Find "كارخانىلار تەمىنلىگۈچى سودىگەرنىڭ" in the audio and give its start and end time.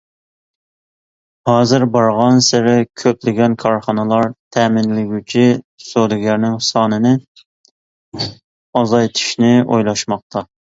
3.65-6.57